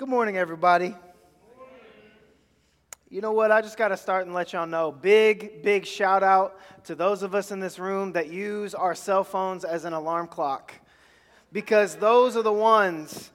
[0.00, 0.94] Good morning, everybody.
[3.10, 3.52] You know what?
[3.52, 4.90] I just got to start and let y'all know.
[4.90, 9.24] Big, big shout out to those of us in this room that use our cell
[9.24, 10.72] phones as an alarm clock.
[11.52, 13.30] Because those are the ones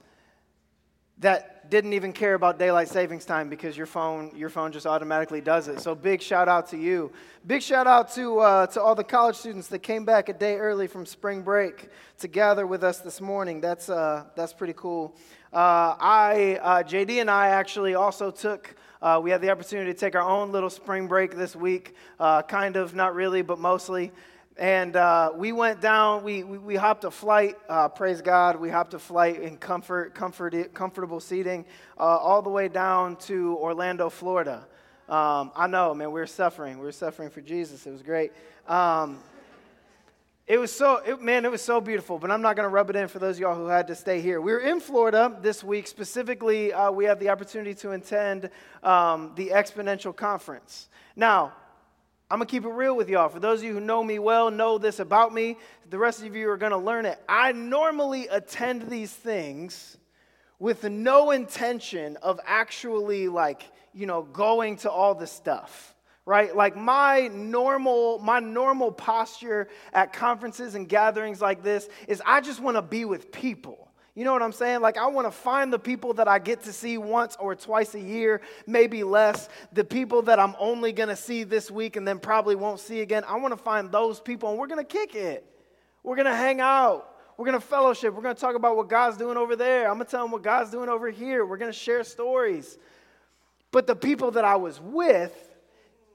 [1.20, 5.41] that didn't even care about daylight savings time because your phone, your phone just automatically
[5.41, 5.80] does it.
[5.80, 7.11] So big shout out to you.
[7.48, 10.57] Big shout out to, uh, to all the college students that came back a day
[10.57, 11.89] early from spring break
[12.20, 13.62] to gather with us this morning.
[13.62, 15.16] That's, uh, that's pretty cool.
[15.54, 19.98] Uh, I, uh, JD and I actually also took, uh, we had the opportunity to
[19.98, 24.12] take our own little spring break this week, uh, kind of, not really, but mostly.
[24.58, 28.70] And uh, we went down, we, we, we hopped a flight, uh, praise God, we
[28.70, 31.66] hopped a flight in comfort, comfort comfortable seating
[31.98, 34.66] all the way down to Orlando, Florida.
[35.10, 36.80] Um, I know, man, we were suffering.
[36.80, 37.86] We were suffering for Jesus.
[37.86, 38.32] It was great.
[38.68, 39.20] Um,
[40.48, 42.90] it was so, it, man, it was so beautiful, but I'm not going to rub
[42.90, 44.40] it in for those of y'all who had to stay here.
[44.40, 45.85] We were in Florida this week.
[45.85, 48.49] Specifically, uh, we had the opportunity to attend
[48.84, 50.88] um, the Exponential Conference.
[51.16, 51.54] Now,
[52.29, 53.29] I'm going to keep it real with y'all.
[53.29, 55.57] For those of you who know me well, know this about me,
[55.90, 57.20] the rest of you are going to learn it.
[57.29, 59.98] I normally attend these things
[60.57, 65.95] with no intention of actually, like, you know, going to all the stuff
[66.25, 72.41] right like my normal my normal posture at conferences and gatherings like this is i
[72.41, 73.84] just want to be with people
[74.16, 74.81] you know what i'm saying?
[74.81, 77.94] Like i want to find the people that i get to see once or twice
[77.96, 79.50] a year maybe less.
[79.74, 83.02] The people that i'm only going to see this week and then probably won't see
[83.02, 83.24] again.
[83.28, 85.46] I want to find those people and we're going to kick it.
[86.03, 87.12] We're going to hang out.
[87.38, 88.13] We're going to fellowship.
[88.13, 89.90] We're going to talk about what god's doing over there.
[89.90, 91.46] I'm going to tell them what god's doing over here.
[91.46, 92.78] We're going to share stories.
[93.72, 95.34] But the people that i was with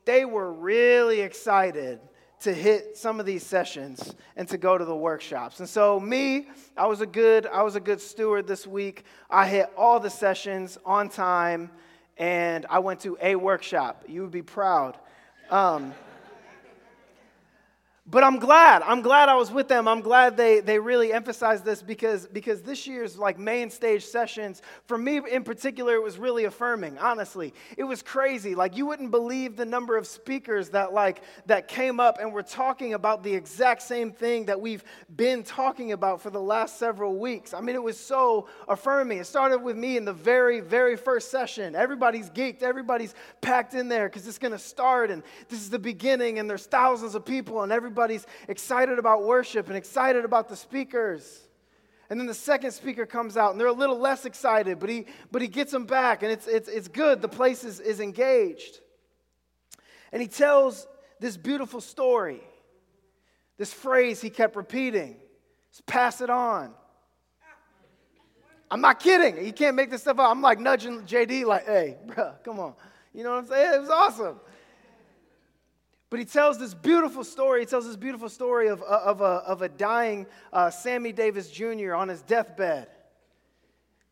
[0.05, 2.01] they were really excited
[2.41, 5.61] to hit some of these sessions and to go to the workshops.
[5.61, 9.05] And so me, I was a good I was a good steward this week.
[9.29, 11.71] I hit all the sessions on time
[12.17, 14.05] and I went to a workshop.
[14.09, 14.97] You would be proud.
[15.51, 15.95] Um,
[18.11, 18.83] but I'm glad.
[18.83, 19.87] I'm glad I was with them.
[19.87, 24.63] I'm glad they, they really emphasized this because, because this year's like main stage sessions,
[24.87, 27.55] for me in particular, it was really affirming, honestly.
[27.77, 28.57] It was crazy.
[28.57, 32.43] Like you wouldn't believe the number of speakers that like that came up and were
[32.43, 34.83] talking about the exact same thing that we've
[35.15, 37.55] been talking about for the last several weeks.
[37.55, 39.19] I mean, it was so affirming.
[39.19, 41.77] It started with me in the very, very first session.
[41.77, 46.41] Everybody's geeked, everybody's packed in there because it's gonna start and this is the beginning,
[46.41, 50.57] and there's thousands of people, and everybody everybody's excited about worship and excited about the
[50.57, 51.47] speakers.
[52.09, 55.07] And then the second speaker comes out and they're a little less excited, but he,
[55.31, 57.21] but he gets them back and it's, it's, it's good.
[57.21, 58.81] The place is, is engaged.
[60.13, 60.89] And he tells
[61.21, 62.41] this beautiful story,
[63.59, 65.17] this phrase he kept repeating
[65.87, 66.73] pass it on.
[68.71, 69.45] I'm not kidding.
[69.45, 70.31] You can't make this stuff up.
[70.31, 72.75] I'm like nudging JD, like, hey, bro, come on.
[73.15, 73.75] You know what I'm saying?
[73.75, 74.41] It was awesome.
[76.11, 77.61] But he tells this beautiful story.
[77.61, 81.95] He tells this beautiful story of, of, a, of a dying uh, Sammy Davis Jr.
[81.95, 82.89] on his deathbed,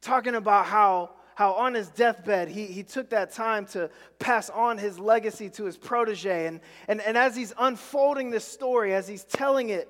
[0.00, 4.78] talking about how, how on his deathbed he, he took that time to pass on
[4.78, 6.46] his legacy to his protege.
[6.46, 9.88] And, and, and as he's unfolding this story, as he's telling it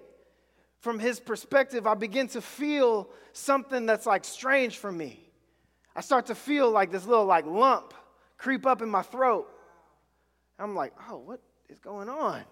[0.80, 5.28] from his perspective, I begin to feel something that's like strange for me.
[5.94, 7.92] I start to feel like this little like lump
[8.38, 9.46] creep up in my throat.
[10.58, 12.42] I'm like, oh, what, is going on?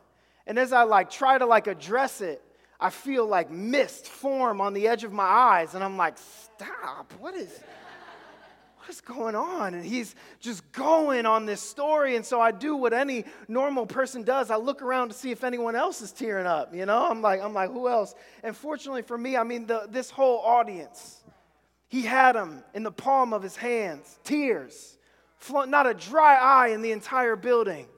[0.46, 2.42] And as I like try to like address it,
[2.78, 7.12] I feel like mist form on the edge of my eyes, and I'm like, stop,
[7.18, 7.50] what is
[8.86, 9.74] what is going on?
[9.74, 12.14] And he's just going on this story.
[12.14, 14.48] And so I do what any normal person does.
[14.48, 16.72] I look around to see if anyone else is tearing up.
[16.72, 18.14] You know, I'm like, I'm like, who else?
[18.44, 21.24] And fortunately for me, I mean, the, this whole audience,
[21.88, 24.96] he had them in the palm of his hands, tears,
[25.50, 27.88] not a dry eye in the entire building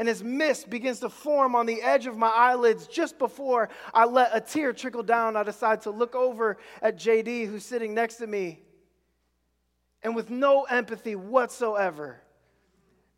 [0.00, 4.06] and as mist begins to form on the edge of my eyelids just before I
[4.06, 8.14] let a tear trickle down, I decide to look over at JD, who's sitting next
[8.14, 8.60] to me.
[10.02, 12.18] And with no empathy whatsoever,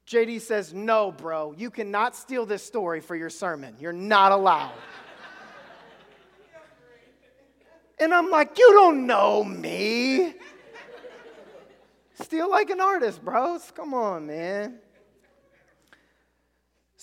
[0.09, 3.77] JD says, No, bro, you cannot steal this story for your sermon.
[3.79, 4.75] You're not allowed.
[8.01, 10.35] and I'm like, You don't know me.
[12.15, 13.71] Steal like an artist, bros.
[13.71, 14.81] Come on, man.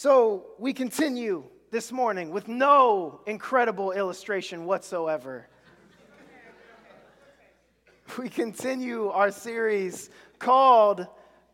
[0.01, 5.45] So we continue this morning with no incredible illustration whatsoever.
[8.17, 10.09] we continue our series
[10.39, 11.05] called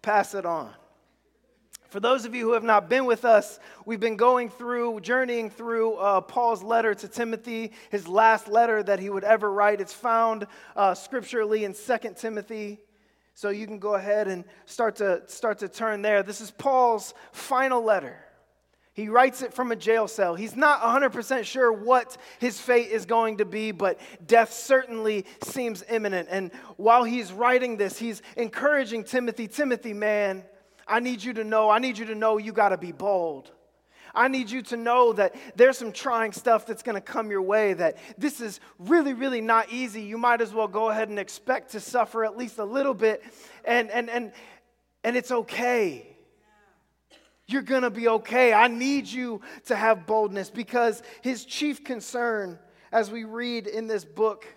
[0.03, 0.71] Pass It On.
[1.89, 5.50] For those of you who have not been with us, we've been going through, journeying
[5.50, 9.81] through uh, Paul's letter to Timothy, his last letter that he would ever write.
[9.81, 10.45] It's found
[10.75, 12.77] uh, scripturally in 2 Timothy
[13.33, 16.21] So you can go ahead and start to start to turn there.
[16.21, 18.25] This is Paul's final letter.
[18.95, 20.36] He writes it from a jail cell.
[20.36, 25.83] He's not 100% sure what his fate is going to be, but death certainly seems
[25.89, 26.30] imminent.
[26.31, 30.45] And while he's writing this, he's encouraging Timothy Timothy, man,
[30.88, 33.51] I need you to know, I need you to know you got to be bold.
[34.13, 37.42] I need you to know that there's some trying stuff that's going to come your
[37.42, 40.03] way, that this is really, really not easy.
[40.03, 43.21] You might as well go ahead and expect to suffer at least a little bit,
[43.65, 44.31] and, and, and,
[45.03, 46.15] and it's okay.
[47.47, 48.53] You're going to be okay.
[48.53, 52.57] I need you to have boldness because his chief concern,
[52.92, 54.47] as we read in this book,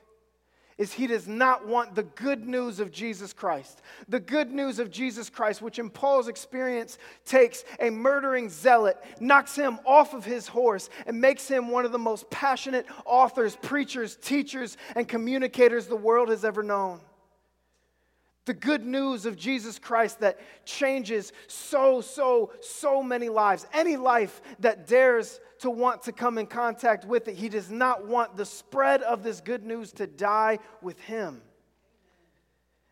[0.79, 3.83] is he does not want the good news of Jesus Christ.
[4.09, 9.57] The good news of Jesus Christ, which in Paul's experience takes a murdering zealot, knocks
[9.57, 14.17] him off of his horse, and makes him one of the most passionate authors, preachers,
[14.23, 17.01] teachers, and communicators the world has ever known.
[18.49, 23.67] The good news of Jesus Christ that changes so, so, so many lives.
[23.75, 28.07] Any life that dares to want to come in contact with it, he does not
[28.07, 31.43] want the spread of this good news to die with him.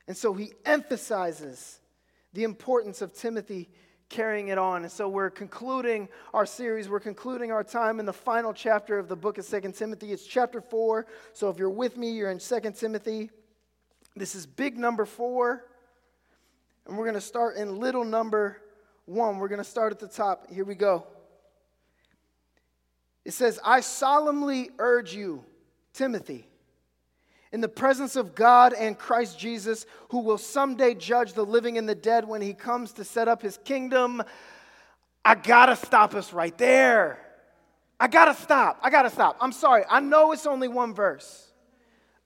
[0.06, 1.80] And so he emphasizes
[2.34, 3.70] the importance of Timothy
[4.10, 4.82] carrying it on.
[4.82, 6.90] And so we're concluding our series.
[6.90, 10.12] We're concluding our time in the final chapter of the book of Second Timothy.
[10.12, 11.06] It's chapter 4.
[11.32, 13.30] So if you're with me, you're in Second Timothy.
[14.16, 15.66] This is big number four.
[16.86, 18.56] And we're going to start in little number
[19.04, 19.38] one.
[19.38, 20.50] We're going to start at the top.
[20.50, 21.06] Here we go.
[23.24, 25.44] It says, I solemnly urge you,
[25.92, 26.48] Timothy,
[27.52, 31.88] in the presence of God and Christ Jesus, who will someday judge the living and
[31.88, 34.22] the dead when he comes to set up his kingdom.
[35.24, 37.18] I gotta stop us right there.
[37.98, 38.78] I gotta stop.
[38.80, 39.36] I gotta stop.
[39.40, 39.82] I'm sorry.
[39.90, 41.45] I know it's only one verse.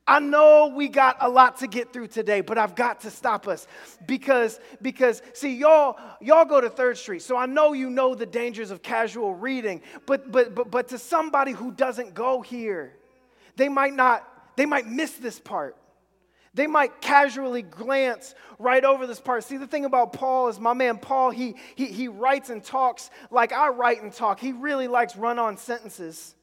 [0.07, 3.47] I know we got a lot to get through today, but I've got to stop
[3.47, 3.67] us
[4.07, 7.23] because because see y'all y'all go to 3rd Street.
[7.23, 10.99] So I know you know the dangers of casual reading, but but but but to
[10.99, 12.93] somebody who doesn't go here,
[13.57, 14.27] they might not
[14.57, 15.77] they might miss this part.
[16.53, 19.45] They might casually glance right over this part.
[19.45, 23.11] See, the thing about Paul is my man Paul, he, he, he writes and talks
[23.31, 24.41] like I write and talk.
[24.41, 26.35] He really likes run on sentences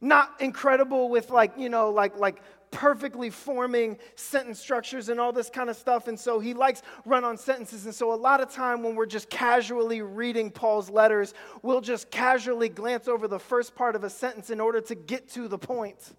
[0.00, 5.48] not incredible with like you know like like perfectly forming sentence structures and all this
[5.48, 6.08] kind of stuff.
[6.08, 7.86] And so he likes run on sentences.
[7.86, 11.32] And so a lot of time when we're just casually reading paul's letters
[11.62, 15.28] we'll just casually glance over the first part of a sentence in order to get
[15.30, 16.12] to the point.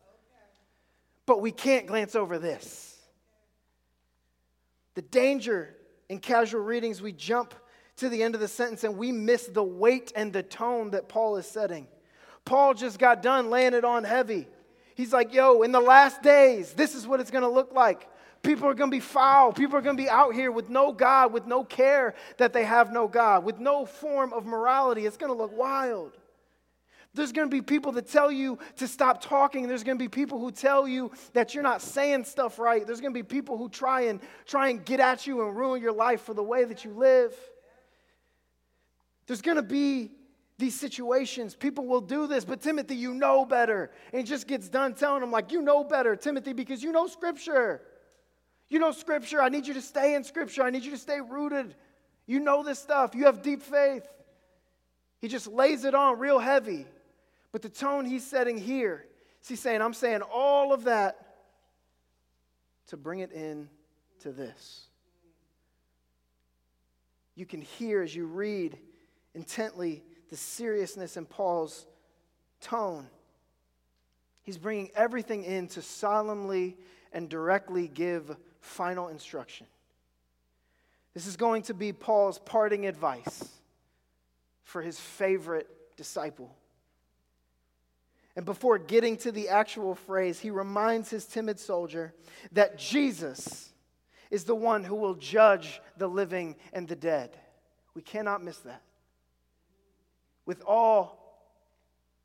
[1.25, 2.97] But we can't glance over this.
[4.95, 5.75] The danger
[6.09, 7.53] in casual readings we jump
[7.97, 11.09] to the end of the sentence and we miss the weight and the tone that
[11.09, 11.87] paul is setting
[12.47, 14.47] Paul just got done laying it on heavy.
[14.95, 18.09] He's like, yo, in the last days, this is what it's going to look like.
[18.41, 19.51] People are going to be foul.
[19.51, 22.63] People are going to be out here with no God, with no care that they
[22.63, 25.05] have no God, with no form of morality.
[25.05, 26.17] It's going to look wild.
[27.13, 29.67] There's going to be people that tell you to stop talking.
[29.67, 32.85] There's going to be people who tell you that you're not saying stuff right.
[32.85, 35.81] There's going to be people who try and try and get at you and ruin
[35.81, 37.35] your life for the way that you live.
[39.25, 40.11] There's going to be
[40.57, 41.55] these situations.
[41.55, 43.91] People will do this, but Timothy, you know better.
[44.11, 47.81] And just gets done telling him, like, you know better, Timothy, because you know Scripture.
[48.69, 49.41] You know Scripture.
[49.41, 50.63] I need you to stay in Scripture.
[50.63, 51.75] I need you to stay rooted.
[52.25, 53.13] You know this stuff.
[53.13, 54.07] You have deep faith.
[55.19, 56.85] He just lays it on real heavy.
[57.51, 59.05] But the tone he's setting here
[59.41, 61.35] is he's saying, I'm saying all of that
[62.87, 63.69] to bring it in
[64.21, 64.87] to this.
[67.35, 68.77] You can hear as you read
[69.35, 71.85] intently the seriousness in Paul's
[72.61, 73.07] tone.
[74.43, 76.77] He's bringing everything in to solemnly
[77.13, 79.67] and directly give final instruction.
[81.13, 83.43] This is going to be Paul's parting advice
[84.63, 85.67] for his favorite
[85.97, 86.55] disciple.
[88.35, 92.13] And before getting to the actual phrase, he reminds his timid soldier
[92.51, 93.73] that Jesus
[94.29, 97.35] is the one who will judge the living and the dead.
[97.95, 98.83] We cannot miss that
[100.47, 101.43] with all,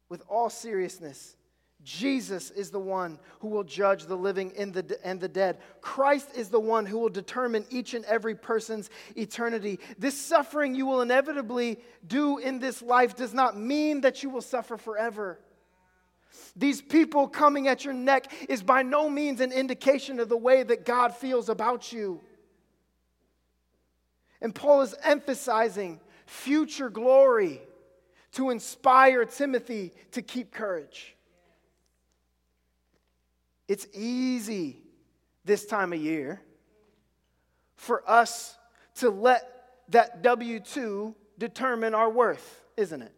[0.08, 1.36] with all seriousness.
[1.84, 5.58] Jesus is the one who will judge the living and the, and the dead.
[5.80, 9.80] Christ is the one who will determine each and every person's eternity.
[9.98, 14.40] This suffering you will inevitably do in this life does not mean that you will
[14.40, 15.40] suffer forever.
[16.54, 20.62] These people coming at your neck is by no means an indication of the way
[20.62, 22.20] that God feels about you.
[24.40, 27.60] And Paul is emphasizing future glory
[28.32, 31.16] to inspire Timothy to keep courage.
[33.68, 34.82] It's easy
[35.44, 36.40] this time of year
[37.76, 38.56] for us
[38.96, 39.48] to let
[39.88, 43.12] that W 2 determine our worth, isn't it?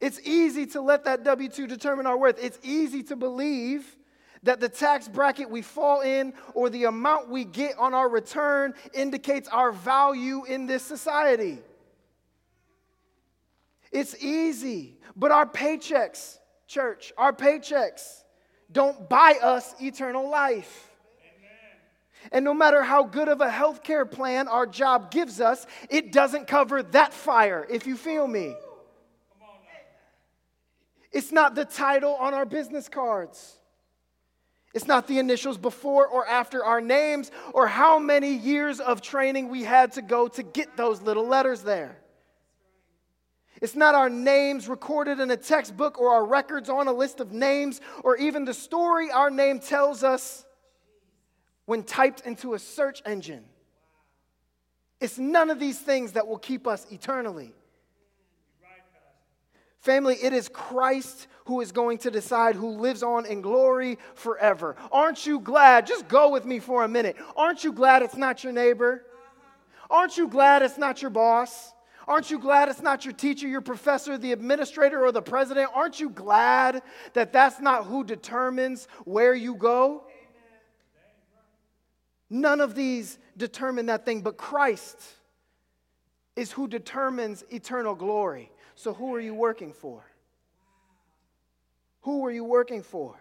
[0.00, 2.42] It's easy to let that W 2 determine our worth.
[2.42, 3.96] It's easy to believe
[4.42, 8.74] that the tax bracket we fall in or the amount we get on our return
[8.92, 11.60] indicates our value in this society.
[13.92, 18.22] It's easy, but our paychecks, church, our paychecks
[18.70, 20.88] don't buy us eternal life.
[22.30, 26.12] And no matter how good of a health care plan our job gives us, it
[26.12, 28.54] doesn't cover that fire, if you feel me.
[31.10, 33.58] It's not the title on our business cards.
[34.72, 39.50] It's not the initials before or after our names or how many years of training
[39.50, 41.98] we had to go to get those little letters there.
[43.62, 47.32] It's not our names recorded in a textbook or our records on a list of
[47.32, 50.44] names or even the story our name tells us
[51.64, 53.44] when typed into a search engine.
[55.00, 57.54] It's none of these things that will keep us eternally.
[59.78, 64.74] Family, it is Christ who is going to decide who lives on in glory forever.
[64.90, 65.86] Aren't you glad?
[65.86, 67.14] Just go with me for a minute.
[67.36, 69.04] Aren't you glad it's not your neighbor?
[69.88, 71.71] Aren't you glad it's not your boss?
[72.08, 75.70] Aren't you glad it's not your teacher, your professor, the administrator, or the president?
[75.74, 76.82] Aren't you glad
[77.12, 80.04] that that's not who determines where you go?
[82.28, 84.98] None of these determine that thing, but Christ
[86.34, 88.50] is who determines eternal glory.
[88.74, 90.02] So, who are you working for?
[92.02, 93.14] Who are you working for?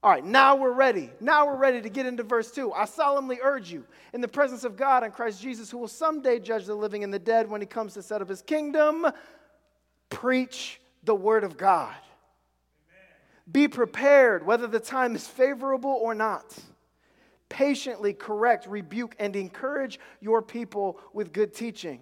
[0.00, 1.10] All right, now we're ready.
[1.20, 2.72] Now we're ready to get into verse 2.
[2.72, 6.38] I solemnly urge you, in the presence of God and Christ Jesus, who will someday
[6.38, 9.06] judge the living and the dead when he comes to set up his kingdom,
[10.08, 11.94] preach the word of God.
[12.88, 13.50] Amen.
[13.50, 16.56] Be prepared, whether the time is favorable or not.
[17.48, 22.00] Patiently correct, rebuke, and encourage your people with good teaching.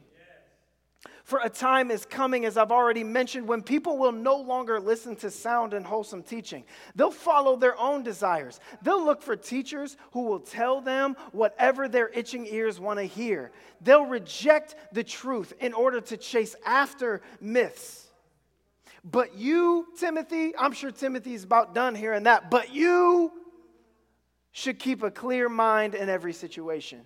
[1.26, 5.16] For a time is coming, as I've already mentioned, when people will no longer listen
[5.16, 6.62] to sound and wholesome teaching.
[6.94, 8.60] They'll follow their own desires.
[8.80, 13.50] They'll look for teachers who will tell them whatever their itching ears want to hear.
[13.80, 18.06] They'll reject the truth in order to chase after myths.
[19.02, 23.32] But you, Timothy, I'm sure Timothy's about done hearing that, but you
[24.52, 27.00] should keep a clear mind in every situation.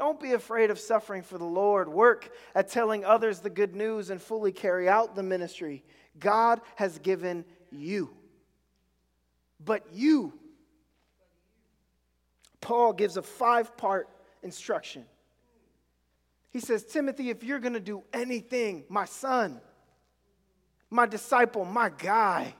[0.00, 1.86] Don't be afraid of suffering for the Lord.
[1.86, 5.84] Work at telling others the good news and fully carry out the ministry
[6.18, 8.08] God has given you.
[9.62, 10.32] But you,
[12.62, 14.08] Paul gives a five part
[14.42, 15.04] instruction.
[16.48, 19.60] He says, Timothy, if you're going to do anything, my son,
[20.88, 22.54] my disciple, my guy,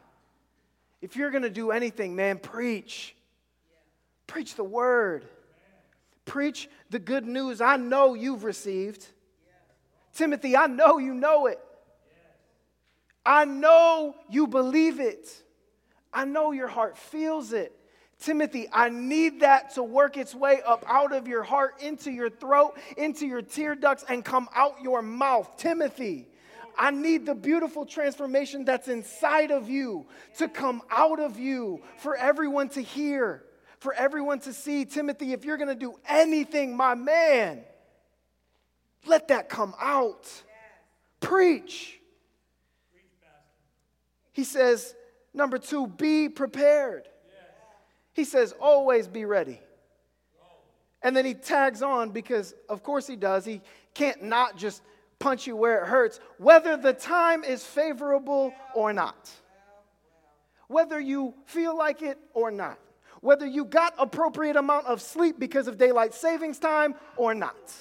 [1.01, 3.17] if you're going to do anything, man, preach.
[4.27, 5.27] Preach the word
[6.31, 9.05] preach the good news I know you've received.
[10.15, 11.59] Timothy, I know you know it.
[13.27, 15.29] I know you believe it.
[16.13, 17.73] I know your heart feels it.
[18.21, 22.31] Timothy, I need that to work its way up out of your heart, into your
[22.31, 25.57] throat, into your tear ducts, and come out your mouth.
[25.57, 26.29] Timothy,
[26.79, 30.07] I need the beautiful transformation that's inside of you
[30.39, 33.43] to come out of you for everyone to hear
[33.81, 34.85] for everyone to see.
[34.85, 37.63] Timothy, if you're going to do anything, my man,
[39.07, 40.31] let that come out.
[41.21, 41.99] Preach.
[44.33, 44.95] He says,
[45.35, 47.09] number two, be prepared.
[48.13, 49.61] He says, always be ready.
[51.03, 53.45] And then he tags on because, of course, he does.
[53.47, 53.63] He
[53.95, 54.83] can't not just
[55.19, 59.31] punch you where it hurts, whether the time is favorable or not.
[60.69, 62.79] Whether you feel like it or not
[63.21, 67.73] whether you got appropriate amount of sleep because of daylight savings time or not.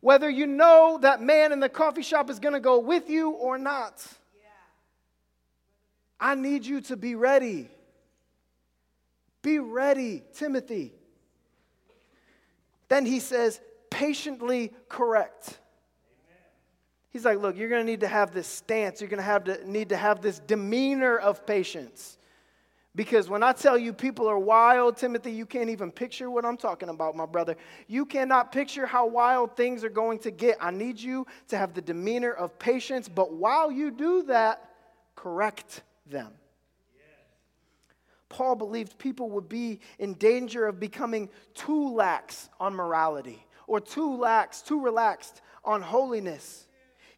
[0.00, 3.30] Whether you know that man in the coffee shop is going to go with you
[3.30, 4.02] or not.
[6.18, 7.68] I need you to be ready.
[9.42, 10.92] Be ready, Timothy.
[12.88, 15.58] Then he says, patiently correct.
[17.10, 19.00] He's like, look, you're going to need to have this stance.
[19.00, 22.18] You're going to have to need to have this demeanor of patience.
[22.96, 26.56] Because when I tell you people are wild, Timothy, you can't even picture what I'm
[26.56, 27.56] talking about, my brother.
[27.86, 30.56] You cannot picture how wild things are going to get.
[30.60, 34.70] I need you to have the demeanor of patience, but while you do that,
[35.14, 36.32] correct them.
[38.28, 44.16] Paul believed people would be in danger of becoming too lax on morality or too
[44.16, 46.66] lax, too relaxed on holiness.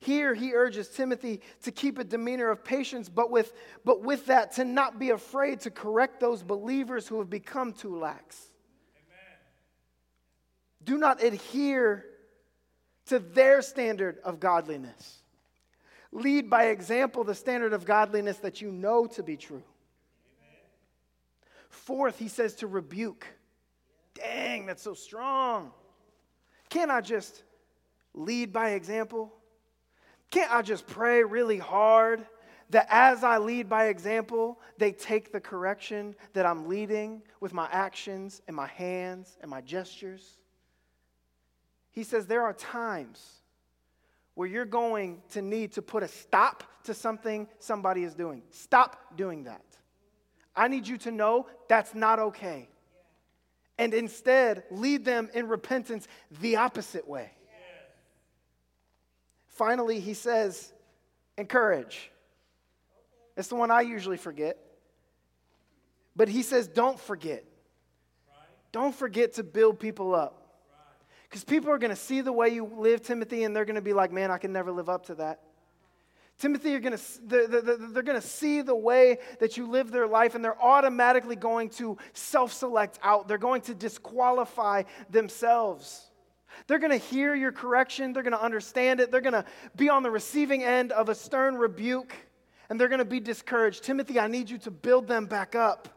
[0.02, 3.52] Here he urges Timothy to keep a demeanor of patience, but with,
[3.84, 7.96] but with that, to not be afraid to correct those believers who have become too
[7.96, 8.50] lax.
[10.82, 12.04] Do not adhere
[13.06, 15.22] to their standard of godliness.
[16.10, 19.62] Lead by example the standard of godliness that you know to be true.
[21.68, 23.24] Fourth, he says to rebuke.
[24.14, 25.70] Dang, that's so strong.
[26.70, 27.44] Can't I just
[28.14, 29.32] lead by example?
[30.32, 32.26] Can't I just pray really hard
[32.70, 37.68] that as I lead by example, they take the correction that I'm leading with my
[37.70, 40.38] actions and my hands and my gestures?
[41.90, 43.42] He says there are times
[44.34, 48.42] where you're going to need to put a stop to something somebody is doing.
[48.48, 49.66] Stop doing that.
[50.56, 52.70] I need you to know that's not okay.
[53.76, 56.08] And instead, lead them in repentance
[56.40, 57.32] the opposite way.
[59.52, 60.72] Finally, he says,
[61.38, 62.10] encourage.
[63.36, 64.58] It's the one I usually forget.
[66.14, 67.44] But he says, don't forget.
[68.70, 70.38] Don't forget to build people up.
[71.28, 73.82] Because people are going to see the way you live, Timothy, and they're going to
[73.82, 75.40] be like, man, I can never live up to that.
[76.38, 80.34] Timothy, you're gonna, they're, they're, going to see the way that you live their life,
[80.34, 83.28] and they're automatically going to self select out.
[83.28, 86.10] They're going to disqualify themselves.
[86.66, 89.44] They're going to hear your correction, they're going to understand it, they're going to
[89.76, 92.14] be on the receiving end of a stern rebuke,
[92.68, 93.82] and they're going to be discouraged.
[93.82, 95.88] Timothy, I need you to build them back up.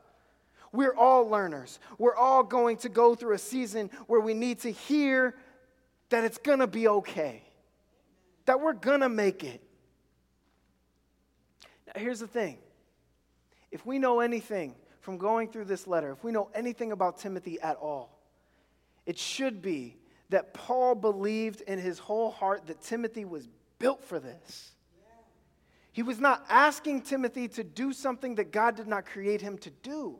[0.71, 1.79] We're all learners.
[1.97, 5.35] We're all going to go through a season where we need to hear
[6.09, 7.43] that it's going to be okay,
[8.45, 9.61] that we're going to make it
[11.87, 12.57] Now, here's the thing
[13.71, 17.59] if we know anything from going through this letter, if we know anything about Timothy
[17.61, 18.17] at all,
[19.05, 19.97] it should be
[20.29, 23.47] that Paul believed in his whole heart that Timothy was
[23.79, 24.71] built for this.
[25.91, 29.69] He was not asking Timothy to do something that God did not create him to
[29.69, 30.19] do.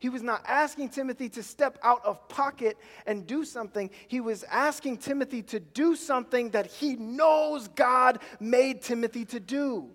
[0.00, 3.90] He was not asking Timothy to step out of pocket and do something.
[4.06, 9.88] He was asking Timothy to do something that he knows God made Timothy to do.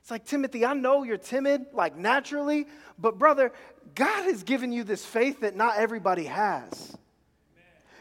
[0.00, 2.66] It's like, Timothy, I know you're timid, like naturally,
[2.98, 3.52] but brother,
[3.94, 6.96] God has given you this faith that not everybody has.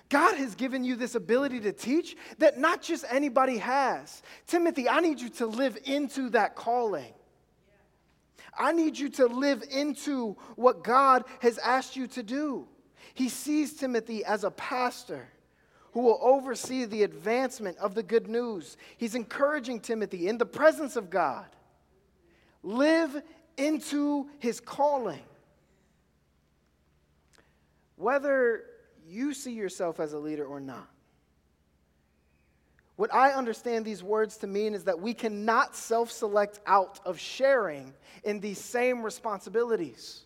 [0.10, 4.22] God has given you this ability to teach that not just anybody has.
[4.48, 7.14] Timothy, I need you to live into that calling.
[8.58, 12.68] I need you to live into what God has asked you to do.
[13.14, 15.28] He sees Timothy as a pastor
[15.94, 18.78] who will oversee the advancement of the good news.
[18.98, 21.46] He's encouraging Timothy in the presence of God
[22.64, 23.22] live
[23.58, 25.22] into his calling.
[27.96, 28.64] Whether
[29.06, 30.90] you see yourself as a leader or not.
[32.96, 37.20] What I understand these words to mean is that we cannot self select out of
[37.20, 40.24] sharing in these same responsibilities.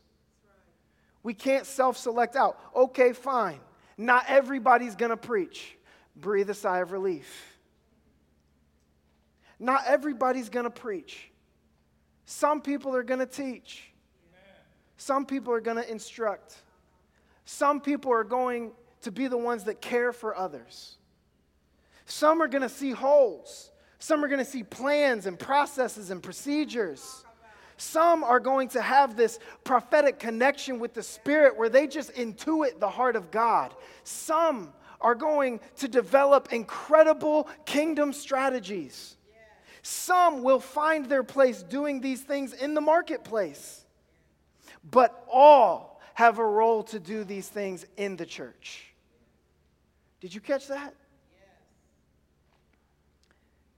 [1.23, 2.59] We can't self select out.
[2.75, 3.59] Okay, fine.
[3.97, 5.77] Not everybody's going to preach.
[6.15, 7.57] Breathe a sigh of relief.
[9.59, 11.31] Not everybody's going to preach.
[12.25, 13.91] Some people are going to teach.
[14.97, 16.55] Some people are going to instruct.
[17.49, 18.71] Some people are going
[19.03, 20.97] to be the ones that care for others.
[22.05, 23.71] Some are going to see holes.
[23.99, 27.23] Some are going to see plans and processes and procedures.
[27.77, 32.81] Some are going to have this prophetic connection with the Spirit where they just intuit
[32.81, 33.73] the heart of God.
[34.03, 39.15] Some are going to develop incredible kingdom strategies.
[39.83, 43.85] Some will find their place doing these things in the marketplace,
[44.83, 48.87] but all have a role to do these things in the church.
[50.19, 50.95] Did you catch that?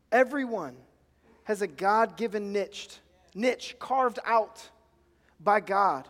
[0.09, 0.77] Everyone
[1.43, 2.91] has a God given niche,
[3.35, 4.69] niche carved out
[5.41, 6.07] by God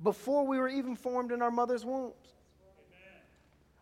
[0.00, 2.14] before we were even formed in our mother's wombs.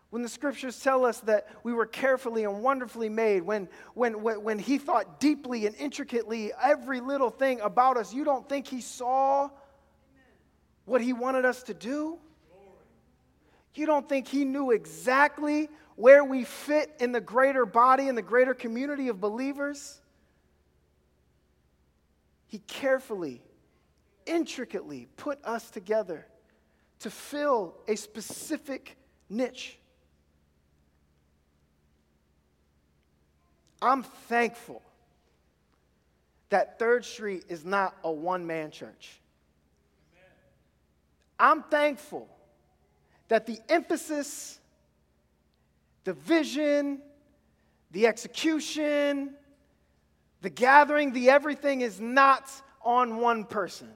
[0.09, 4.41] When the scriptures tell us that we were carefully and wonderfully made, when, when, when,
[4.41, 8.81] when he thought deeply and intricately every little thing about us, you don't think he
[8.81, 9.51] saw
[10.87, 12.17] what he wanted us to do?
[13.75, 18.23] You don't think he knew exactly where we fit in the greater body, in the
[18.23, 19.99] greater community of believers?
[22.47, 23.43] He carefully,
[24.25, 26.25] intricately put us together
[27.01, 28.97] to fill a specific
[29.29, 29.77] niche.
[33.81, 34.81] I'm thankful
[36.49, 39.19] that Third Street is not a one man church.
[41.39, 42.27] I'm thankful
[43.27, 44.59] that the emphasis,
[46.03, 47.01] the vision,
[47.91, 49.31] the execution,
[50.41, 52.49] the gathering, the everything is not
[52.81, 53.89] on one person.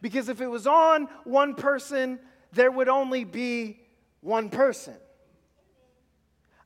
[0.00, 2.18] Because if it was on one person,
[2.52, 3.80] there would only be
[4.20, 4.94] one person.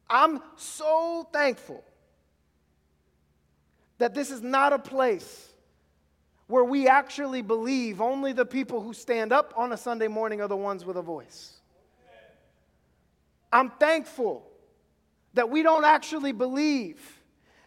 [0.08, 1.82] I'm so thankful
[3.98, 5.51] that this is not a place
[6.52, 10.48] where we actually believe only the people who stand up on a Sunday morning are
[10.48, 11.54] the ones with a voice.
[13.50, 14.46] I'm thankful
[15.32, 17.00] that we don't actually believe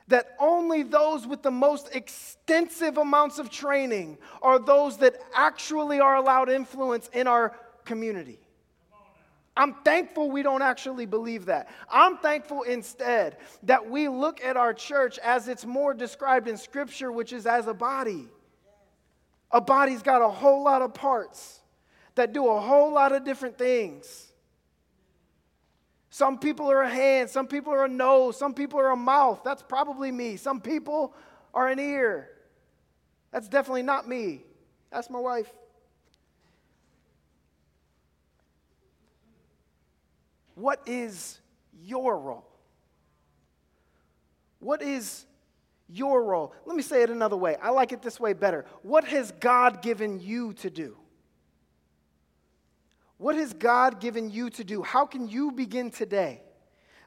[0.08, 6.18] that only those with the most extensive amounts of training are those that actually are
[6.18, 8.38] allowed influence in our community.
[9.58, 11.70] I'm thankful we don't actually believe that.
[11.92, 17.12] I'm thankful instead that we look at our church as it's more described in Scripture,
[17.12, 18.28] which is as a body.
[19.56, 21.62] A body's got a whole lot of parts
[22.16, 24.34] that do a whole lot of different things.
[26.10, 29.44] Some people are a hand, some people are a nose, some people are a mouth.
[29.46, 30.36] That's probably me.
[30.36, 31.14] Some people
[31.54, 32.28] are an ear.
[33.32, 34.42] That's definitely not me.
[34.92, 35.50] That's my wife.
[40.56, 41.40] What is
[41.82, 42.50] your role?
[44.60, 45.26] What is
[45.88, 46.54] your role?
[46.66, 47.58] Let me say it another way.
[47.62, 48.66] I like it this way better.
[48.82, 50.98] What has God given you to do?
[53.18, 54.84] What has God given you to do?
[54.84, 56.42] How can you begin today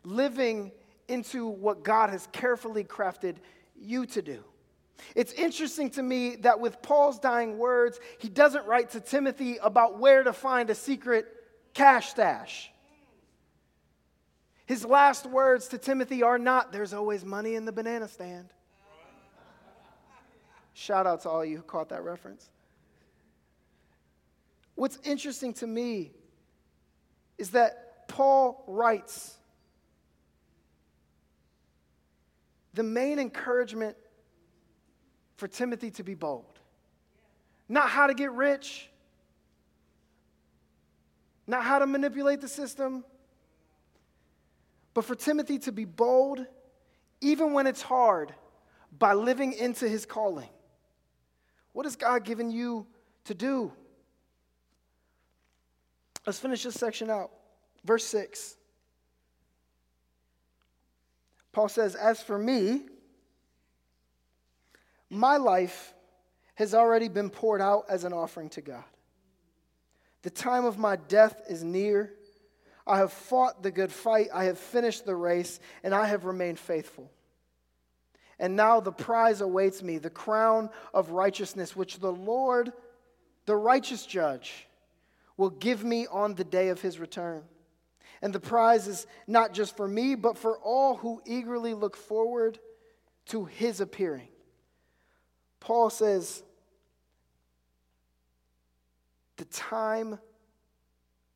[0.05, 0.73] living
[1.07, 3.37] into what God has carefully crafted
[3.77, 4.45] you to do?
[5.15, 9.99] It's interesting to me that with Paul's dying words, he doesn't write to Timothy about
[9.99, 11.27] where to find a secret
[11.75, 12.71] cash stash.
[14.67, 18.53] His last words to Timothy are not, there's always money in the banana stand.
[20.79, 22.49] Shout out to all you who caught that reference.
[24.77, 26.13] What's interesting to me
[27.37, 29.37] is that Paul writes
[32.75, 33.97] the main encouragement
[35.37, 36.61] for Timothy to be bold.
[37.69, 38.89] Not how to get rich,
[41.49, 43.05] not how to manipulate the system,
[44.95, 46.47] but for Timothy to be bold,
[47.21, 48.33] even when it's hard,
[48.97, 50.49] by living into his calling.
[51.79, 52.89] What has God given you
[53.27, 53.71] to do?
[56.27, 57.31] Let's finish this section out.
[57.85, 58.57] Verse 6.
[61.53, 62.81] Paul says, As for me,
[65.09, 65.95] my life
[66.57, 68.83] has already been poured out as an offering to God.
[70.23, 72.13] The time of my death is near.
[72.89, 76.59] I have fought the good fight, I have finished the race, and I have remained
[76.59, 77.09] faithful.
[78.39, 82.73] And now the prize awaits me, the crown of righteousness, which the Lord,
[83.47, 84.67] the righteous judge,
[85.37, 87.43] will give me on the day of his return.
[88.23, 92.59] And the prize is not just for me, but for all who eagerly look forward
[93.27, 94.29] to his appearing.
[95.61, 96.43] Paul says,
[99.37, 100.19] The time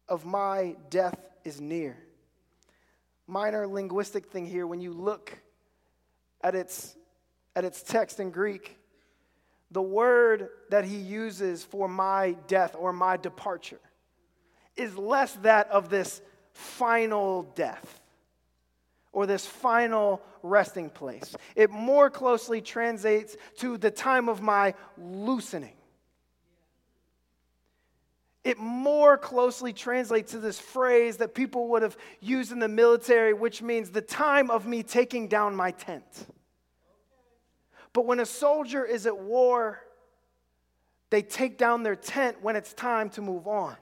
[0.08, 1.96] of my death is near.
[3.26, 5.38] Minor linguistic thing here when you look
[6.42, 6.96] at its,
[7.54, 8.78] at its text in Greek,
[9.70, 13.80] the word that he uses for my death or my departure
[14.76, 16.20] is less that of this
[16.52, 18.00] final death
[19.12, 21.34] or this final resting place.
[21.54, 25.74] It more closely translates to the time of my loosening
[28.44, 33.32] it more closely translates to this phrase that people would have used in the military,
[33.32, 36.26] which means the time of me taking down my tent.
[37.92, 39.80] But when a soldier is at war,
[41.10, 43.76] they take down their tent when it's time to move on.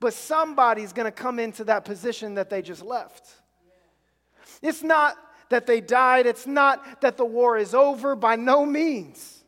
[0.00, 3.28] But somebody's to come into that position that they just left.
[4.62, 5.16] It's not
[5.50, 9.41] that they died, it's not that the war is over, by no means.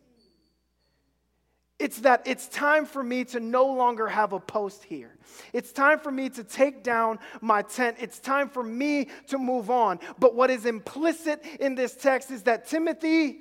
[1.79, 5.17] It's that it's time for me to no longer have a post here.
[5.53, 7.97] It's time for me to take down my tent.
[8.01, 9.99] It's time for me to move on.
[10.19, 13.41] But what is implicit in this text is that Timothy,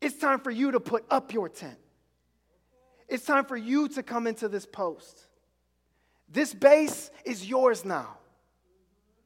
[0.00, 1.78] it's time for you to put up your tent.
[3.08, 5.20] It's time for you to come into this post.
[6.28, 8.18] This base is yours now.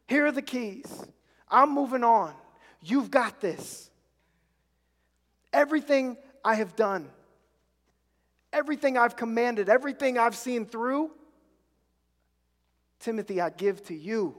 [0.07, 1.05] Here are the keys.
[1.49, 2.35] I'm moving on.
[2.83, 3.91] You've got this.
[5.51, 7.09] Everything I have done
[8.53, 11.11] Everything I've commanded, everything I've seen through,
[13.01, 14.37] Timothy, I give to you.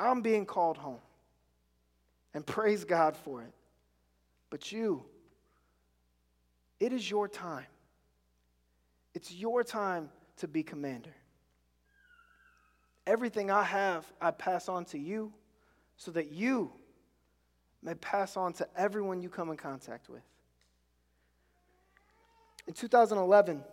[0.00, 1.00] I'm being called home.
[2.34, 3.52] And praise God for it.
[4.50, 5.04] But you,
[6.80, 7.66] it is your time.
[9.14, 11.14] It's your time to be commander.
[13.06, 15.32] Everything I have, I pass on to you
[15.96, 16.70] so that you
[17.82, 20.22] may pass on to everyone you come in contact with.
[22.68, 23.64] In 2011,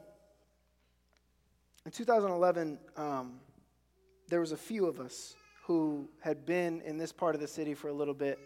[1.86, 3.34] in 2011, um,
[4.29, 7.73] there was a few of us who had been in this part of the city
[7.73, 8.39] for a little bit,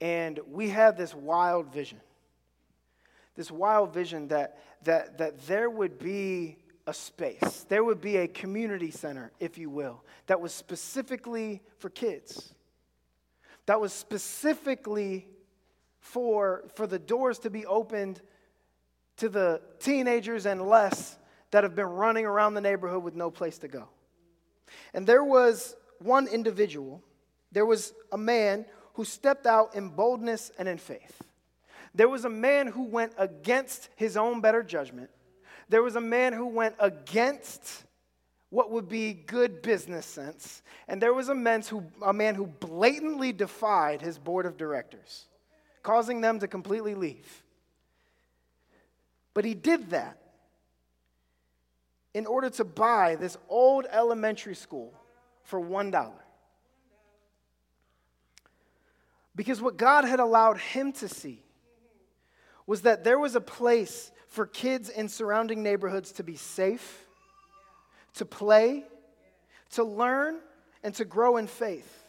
[0.00, 2.00] and we had this wild vision.
[3.34, 8.28] This wild vision that, that, that there would be a space, there would be a
[8.28, 12.54] community center, if you will, that was specifically for kids,
[13.66, 15.26] that was specifically
[15.98, 18.22] for, for the doors to be opened
[19.20, 21.18] to the teenagers and less
[21.50, 23.88] that have been running around the neighborhood with no place to go.
[24.94, 27.02] And there was one individual,
[27.52, 31.22] there was a man who stepped out in boldness and in faith.
[31.94, 35.10] There was a man who went against his own better judgment.
[35.68, 37.84] There was a man who went against
[38.48, 40.62] what would be good business sense.
[40.88, 45.26] And there was a man who, a man who blatantly defied his board of directors,
[45.82, 47.42] causing them to completely leave.
[49.40, 50.18] But he did that
[52.12, 54.92] in order to buy this old elementary school
[55.44, 56.12] for $1.
[59.34, 61.42] Because what God had allowed him to see
[62.66, 67.06] was that there was a place for kids in surrounding neighborhoods to be safe,
[68.16, 68.84] to play,
[69.70, 70.38] to learn,
[70.82, 71.99] and to grow in faith.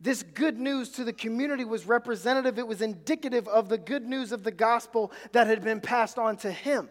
[0.00, 4.32] This good news to the community was representative, it was indicative of the good news
[4.32, 6.88] of the gospel that had been passed on to him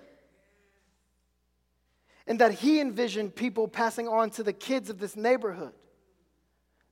[2.28, 5.74] and that he envisioned people passing on to the kids of this neighborhood.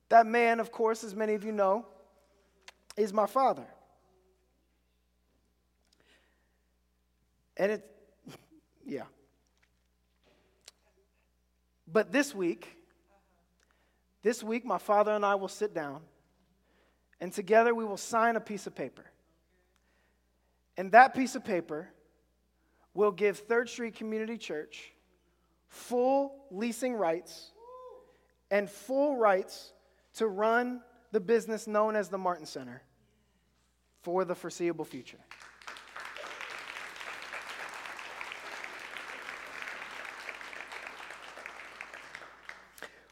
[0.08, 1.86] That man, of course, as many of you know,
[2.96, 3.66] is my father.
[7.56, 7.90] And it,
[8.84, 9.04] yeah.
[11.86, 12.77] But this week,
[14.28, 16.02] this week, my father and I will sit down,
[17.18, 19.06] and together we will sign a piece of paper.
[20.76, 21.88] And that piece of paper
[22.92, 24.92] will give Third Street Community Church
[25.68, 27.52] full leasing rights
[28.50, 29.72] and full rights
[30.16, 32.82] to run the business known as the Martin Center
[34.02, 35.20] for the foreseeable future.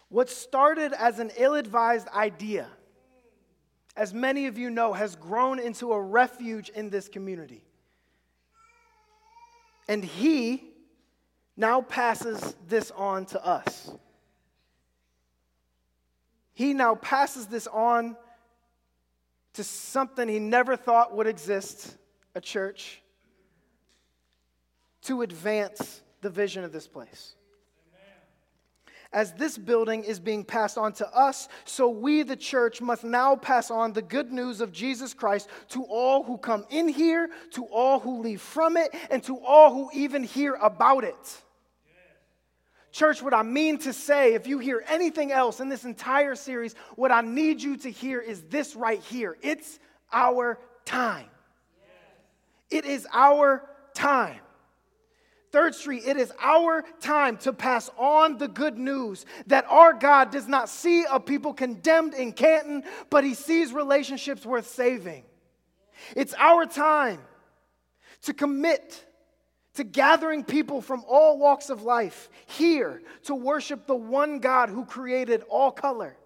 [0.08, 2.68] What started as an ill advised idea,
[3.96, 7.64] as many of you know, has grown into a refuge in this community.
[9.88, 10.64] And he
[11.56, 13.90] now passes this on to us.
[16.52, 18.16] He now passes this on
[19.54, 21.96] to something he never thought would exist
[22.34, 23.00] a church
[25.02, 27.36] to advance the vision of this place.
[29.12, 33.36] As this building is being passed on to us, so we, the church, must now
[33.36, 37.64] pass on the good news of Jesus Christ to all who come in here, to
[37.66, 41.42] all who leave from it, and to all who even hear about it.
[42.92, 46.74] Church, what I mean to say, if you hear anything else in this entire series,
[46.94, 49.36] what I need you to hear is this right here.
[49.42, 49.78] It's
[50.10, 51.26] our time.
[52.70, 54.40] It is our time.
[55.56, 60.30] Third Street, it is our time to pass on the good news that our God
[60.30, 65.24] does not see a people condemned in Canton, but he sees relationships worth saving.
[66.14, 67.20] It's our time
[68.24, 69.02] to commit
[69.76, 74.84] to gathering people from all walks of life here to worship the one God who
[74.84, 76.18] created all color.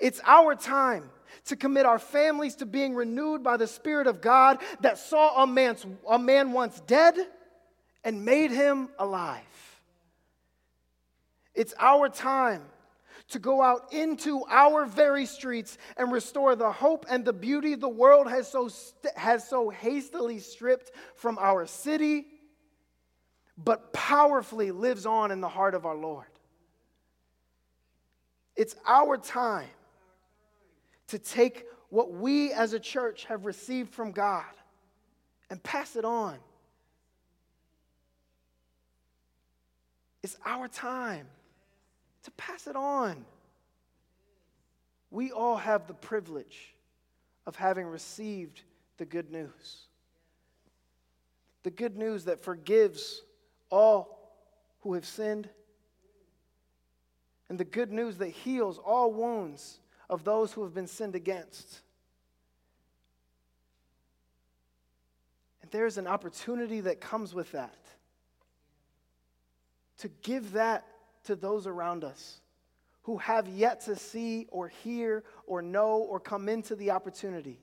[0.00, 1.10] It's our time
[1.44, 5.46] to commit our families to being renewed by the Spirit of God that saw a,
[5.46, 7.14] man's, a man once dead
[8.04, 9.42] and made him alive.
[11.54, 12.62] It's our time
[13.28, 17.88] to go out into our very streets and restore the hope and the beauty the
[17.88, 22.26] world has so, st- has so hastily stripped from our city,
[23.56, 26.26] but powerfully lives on in the heart of our Lord.
[28.56, 29.68] It's our time
[31.08, 34.44] to take what we as a church have received from God
[35.50, 36.38] and pass it on.
[40.24, 41.26] It's our time
[42.22, 43.26] to pass it on.
[45.10, 46.74] We all have the privilege
[47.44, 48.62] of having received
[48.96, 49.82] the good news.
[51.62, 53.20] The good news that forgives
[53.68, 54.32] all
[54.80, 55.50] who have sinned,
[57.50, 61.82] and the good news that heals all wounds of those who have been sinned against.
[65.60, 67.83] And there's an opportunity that comes with that
[69.98, 70.84] to give that
[71.24, 72.40] to those around us
[73.02, 77.58] who have yet to see or hear or know or come into the opportunity.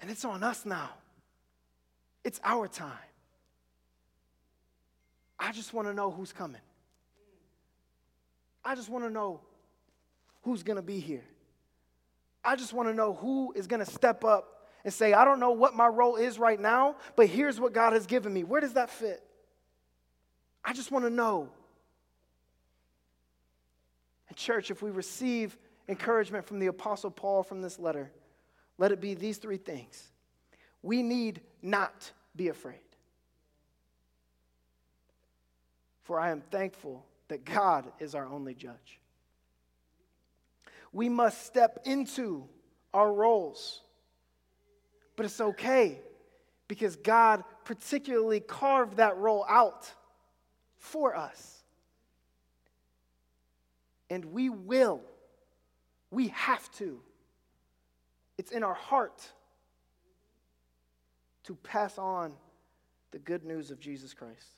[0.00, 0.90] And it's on us now.
[2.24, 2.92] It's our time.
[5.38, 6.60] I just want to know who's coming.
[8.64, 9.40] I just want to know
[10.42, 11.24] who's going to be here.
[12.44, 15.40] I just want to know who is going to step up and say, I don't
[15.40, 18.44] know what my role is right now, but here's what God has given me.
[18.44, 19.22] Where does that fit?
[20.66, 21.48] I just want to know.
[24.28, 25.56] And, church, if we receive
[25.88, 28.10] encouragement from the Apostle Paul from this letter,
[28.76, 30.08] let it be these three things.
[30.82, 32.80] We need not be afraid.
[36.02, 39.00] For I am thankful that God is our only judge.
[40.92, 42.48] We must step into
[42.92, 43.82] our roles.
[45.14, 46.00] But it's okay
[46.66, 49.92] because God particularly carved that role out
[50.86, 51.62] for us.
[54.08, 55.02] And we will,
[56.10, 57.00] we have to,
[58.38, 59.32] it's in our heart
[61.44, 62.32] to pass on
[63.10, 64.54] the good news of Jesus Christ.